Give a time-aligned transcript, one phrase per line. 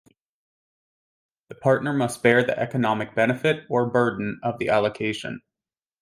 [1.49, 5.43] The partner must bear the economic benefit, or burden, of the allocation.